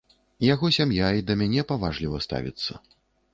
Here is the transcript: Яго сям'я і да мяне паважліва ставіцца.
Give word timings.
Яго 0.53 0.71
сям'я 0.77 1.11
і 1.19 1.25
да 1.27 1.35
мяне 1.41 1.65
паважліва 1.73 2.23
ставіцца. 2.29 2.73